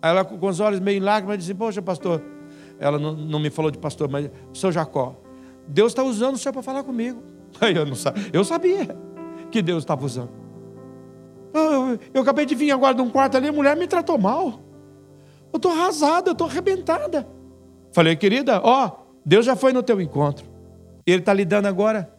[0.00, 2.22] Aí ela, com os olhos meio em lágrimas, disse: Poxa, pastor,
[2.78, 5.14] ela não, não me falou de pastor, mas seu Jacó,
[5.68, 7.22] Deus está usando o senhor para falar comigo.
[7.74, 8.96] Eu não sabia, eu sabia
[9.50, 10.30] que Deus estava usando.
[11.52, 14.60] Eu, eu, acabei de vir agora de um quarto ali, a mulher me tratou mal.
[15.52, 17.26] Eu estou arrasada, eu estou arrebentada.
[17.92, 18.92] Falei, querida, ó,
[19.26, 20.46] Deus já foi no teu encontro.
[21.04, 22.12] Ele está lhe dando agora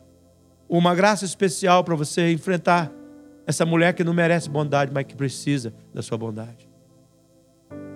[0.67, 2.91] uma graça especial para você enfrentar
[3.47, 6.69] essa mulher que não merece bondade, mas que precisa da sua bondade.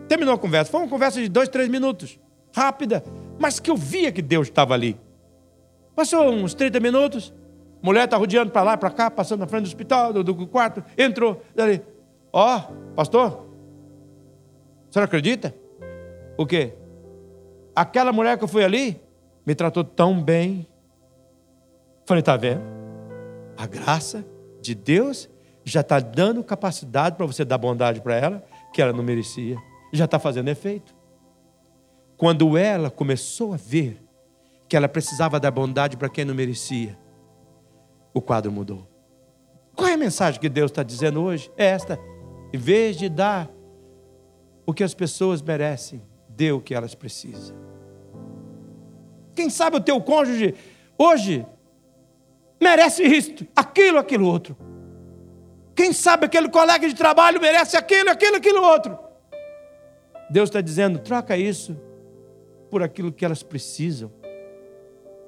[0.07, 0.71] Terminou a conversa.
[0.71, 2.19] Foi uma conversa de dois, três minutos.
[2.53, 3.03] Rápida,
[3.39, 4.97] mas que eu via que Deus estava ali.
[5.95, 7.33] Passou uns 30 minutos.
[7.81, 10.83] Mulher está rodeando para lá para cá, passando na frente do hospital, do, do quarto.
[10.97, 11.41] Entrou.
[11.55, 11.81] Dali.
[12.33, 13.47] Ó, oh, pastor,
[14.89, 15.55] a senhora acredita?
[16.37, 16.73] O quê?
[17.75, 18.99] aquela mulher que eu fui ali
[19.45, 20.65] me tratou tão bem.
[22.05, 22.61] Falei, tá vendo?
[23.57, 24.25] A graça
[24.61, 25.29] de Deus
[25.63, 28.43] já está dando capacidade para você dar bondade para ela,
[28.73, 29.57] que ela não merecia.
[29.91, 30.95] Já está fazendo efeito.
[32.17, 34.01] Quando ela começou a ver
[34.68, 36.97] que ela precisava dar bondade para quem não merecia,
[38.13, 38.88] o quadro mudou.
[39.76, 41.51] Qual é a mensagem que Deus está dizendo hoje?
[41.57, 41.99] É esta:
[42.53, 43.49] em vez de dar
[44.66, 47.55] o que as pessoas merecem, dê o que elas precisam.
[49.36, 50.55] Quem sabe o teu cônjuge
[50.97, 51.45] hoje
[52.61, 54.57] merece isto, aquilo, aquilo outro.
[55.76, 58.97] Quem sabe aquele colega de trabalho merece aquilo, aquilo, aquilo outro.
[60.30, 61.78] Deus está dizendo: troca isso
[62.72, 64.11] por aquilo que elas precisam.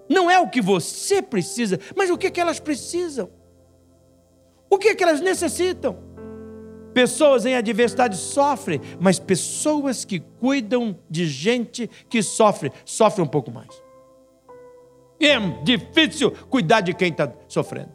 [0.09, 3.29] Não é o que você precisa, mas o que, que elas precisam.
[4.69, 5.97] O que, que elas necessitam.
[6.93, 13.51] Pessoas em adversidade sofrem, mas pessoas que cuidam de gente que sofre, sofrem um pouco
[13.51, 13.69] mais.
[15.19, 17.91] É difícil cuidar de quem está sofrendo.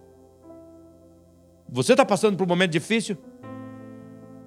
[1.69, 3.17] Você está passando por um momento difícil?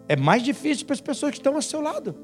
[0.08, 2.16] É mais difícil para as pessoas que estão ao seu lado.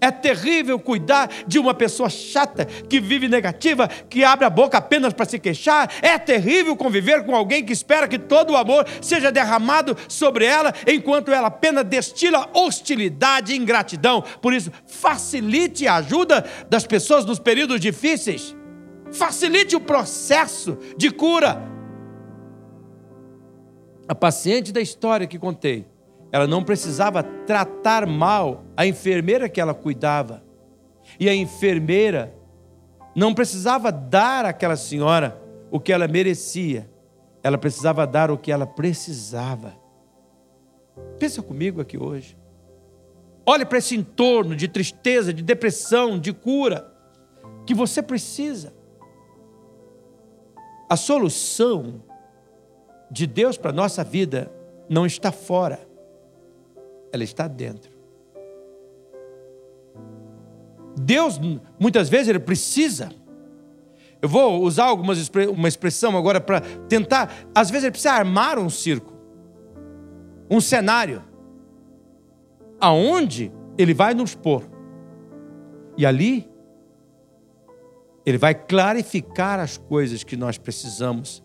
[0.00, 5.12] É terrível cuidar de uma pessoa chata, que vive negativa, que abre a boca apenas
[5.12, 5.90] para se queixar.
[6.02, 10.72] É terrível conviver com alguém que espera que todo o amor seja derramado sobre ela,
[10.86, 14.22] enquanto ela apenas destila hostilidade e ingratidão.
[14.42, 18.54] Por isso, facilite a ajuda das pessoas nos períodos difíceis.
[19.12, 21.62] Facilite o processo de cura.
[24.08, 25.84] A paciente da história que contei,
[26.32, 30.42] ela não precisava tratar mal a enfermeira que ela cuidava.
[31.18, 32.34] E a enfermeira
[33.14, 36.90] não precisava dar àquela senhora o que ela merecia.
[37.42, 39.74] Ela precisava dar o que ela precisava.
[41.18, 42.36] Pensa comigo aqui hoje.
[43.46, 46.92] Olhe para esse entorno de tristeza, de depressão, de cura
[47.64, 48.74] que você precisa.
[50.90, 52.02] A solução
[53.10, 54.50] de Deus para a nossa vida
[54.88, 55.85] não está fora,
[57.16, 57.90] ela está dentro.
[60.96, 61.38] Deus,
[61.78, 63.10] muitas vezes, ele precisa.
[64.22, 67.32] Eu vou usar algumas, uma expressão agora para tentar.
[67.54, 69.12] Às vezes, ele precisa armar um circo,
[70.50, 71.22] um cenário,
[72.80, 74.62] aonde ele vai nos pôr.
[75.96, 76.48] E ali
[78.24, 81.42] ele vai clarificar as coisas que nós precisamos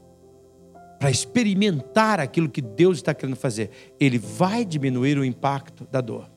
[1.02, 3.72] para experimentar aquilo que Deus está querendo fazer.
[4.00, 6.30] Ele vai diminuir o impacto da dor.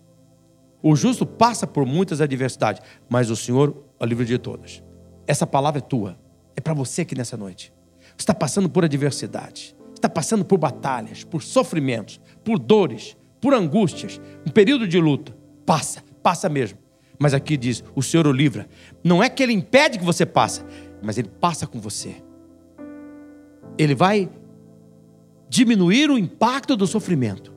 [0.83, 4.83] O justo passa por muitas adversidades, mas o Senhor é livre de todas.
[5.27, 6.19] Essa palavra é tua,
[6.57, 7.75] é para você aqui nessa noite.
[8.01, 14.19] Você está passando por adversidade, está passando por batalhas, por sofrimentos, por dores, por angústias,
[14.47, 15.37] um período de luta.
[15.67, 16.79] Passa, passa mesmo.
[17.19, 18.67] Mas aqui diz: o Senhor o livra.
[19.05, 20.65] Não é que ele impede que você passe,
[21.03, 22.17] mas ele passa com você.
[23.77, 24.31] Ele vai
[25.55, 27.55] diminuir o impacto do sofrimento.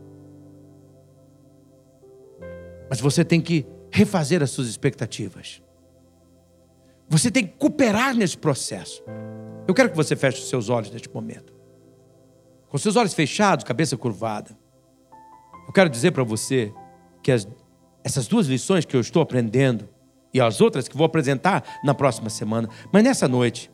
[2.88, 5.64] Mas você tem que refazer as suas expectativas.
[7.10, 9.04] Você tem que cooperar nesse processo.
[9.68, 11.56] Eu quero que você feche os seus olhos neste momento.
[12.70, 14.56] Com seus olhos fechados, cabeça curvada.
[15.66, 16.72] Eu quero dizer para você
[17.24, 17.48] que as
[18.04, 19.90] essas duas lições que eu estou aprendendo
[20.34, 22.70] e as outras que vou apresentar na próxima semana.
[22.94, 23.70] Mas nessa noite,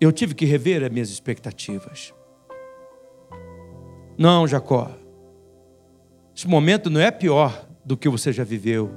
[0.00, 2.12] eu tive que rever as minhas expectativas.
[4.18, 4.90] Não, Jacó,
[6.34, 8.90] esse momento não é pior do que você já viveu.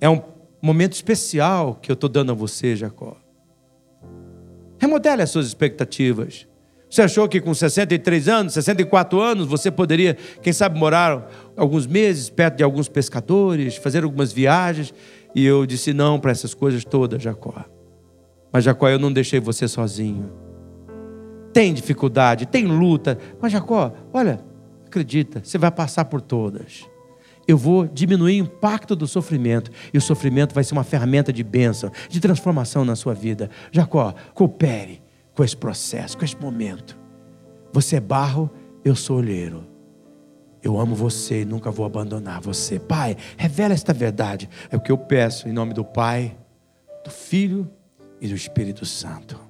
[0.00, 0.20] É um
[0.60, 3.16] momento especial que eu estou dando a você, Jacó.
[4.78, 6.48] Remodele as suas expectativas.
[6.90, 12.28] Você achou que com 63 anos, 64 anos, você poderia, quem sabe, morar alguns meses
[12.28, 14.92] perto de alguns pescadores, fazer algumas viagens?
[15.32, 17.64] E eu disse não para essas coisas todas, Jacó.
[18.52, 20.49] Mas, Jacó, eu não deixei você sozinho.
[21.52, 23.18] Tem dificuldade, tem luta.
[23.40, 24.40] Mas, Jacó, olha,
[24.86, 26.88] acredita, você vai passar por todas.
[27.46, 29.70] Eu vou diminuir o impacto do sofrimento.
[29.92, 33.50] E o sofrimento vai ser uma ferramenta de bênção, de transformação na sua vida.
[33.72, 35.02] Jacó, coopere
[35.34, 36.96] com esse processo, com esse momento.
[37.72, 38.50] Você é barro,
[38.84, 39.66] eu sou olheiro.
[40.62, 42.78] Eu amo você e nunca vou abandonar você.
[42.78, 44.48] Pai, revela esta verdade.
[44.70, 46.36] É o que eu peço em nome do Pai,
[47.02, 47.68] do Filho
[48.20, 49.49] e do Espírito Santo.